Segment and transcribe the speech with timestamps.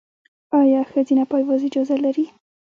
[0.59, 2.25] ایا ښځینه پایواز اجازه لري؟